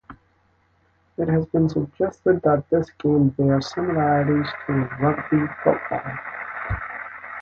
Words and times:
It 1.15 1.27
has 1.29 1.45
been 1.45 1.69
suggested 1.69 2.41
that 2.41 2.67
this 2.71 2.89
game 3.03 3.29
bears 3.29 3.71
similarities 3.71 4.47
to 4.65 4.73
rugby 4.99 5.45
football. 5.63 6.17